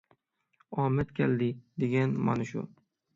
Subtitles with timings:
[0.77, 1.49] ئامەت كەلدى
[1.83, 2.65] دېگەن مانا شۇ!